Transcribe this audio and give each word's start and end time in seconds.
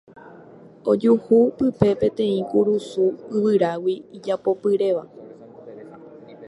ojuhu 0.91 1.37
pype 1.57 1.89
peteĩ 2.01 2.39
kurusu 2.49 3.05
yvyrágui 3.35 3.95
ijapopyréva 4.17 5.03